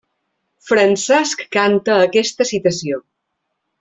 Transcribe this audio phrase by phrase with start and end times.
[0.69, 3.03] Francesc canta aquesta citació.